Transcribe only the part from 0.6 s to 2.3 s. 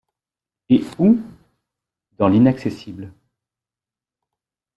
Et où? dans